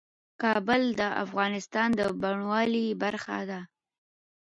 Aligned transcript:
کابل 0.41 0.81
د 0.99 1.01
افغانستان 1.23 1.89
د 1.99 2.01
بڼوالۍ 2.21 2.87
برخه 3.03 3.37
ده. 3.49 3.59